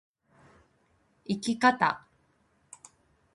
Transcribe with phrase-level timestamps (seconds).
[1.25, 2.07] 生き方